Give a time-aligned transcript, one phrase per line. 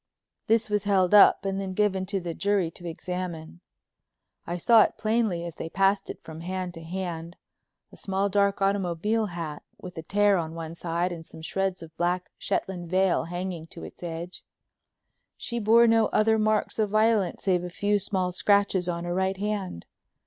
[0.47, 3.61] This was held up and then given to the jury to examine.
[4.47, 9.27] I saw it plainly as they passed it from hand to hand—a small dark automobile
[9.27, 13.67] hat, with a tear in one side and some shreds of black Shetland veil hanging
[13.67, 14.43] to its edge.
[15.37, 19.37] She bore no other marks of violence save a few small scratches on her right
[19.37, 19.85] hand.